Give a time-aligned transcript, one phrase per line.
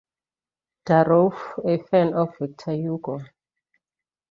[0.87, 3.23] Darrough, a fan of Victor Hugo.